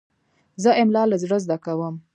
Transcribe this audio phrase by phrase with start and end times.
[0.61, 1.95] زه املا له زړه زده کوم.